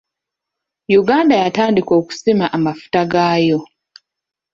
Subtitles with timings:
[1.01, 3.59] Uganda yatandika okusima amafuta gaayo.